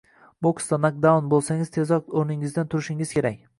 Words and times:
Boksda 0.45 0.79
nakdaun 0.85 1.29
bo’lsangiz 1.35 1.71
tezroq 1.77 2.11
o’rningizdan 2.23 2.75
turishingiz 2.75 3.15
kerak 3.21 3.41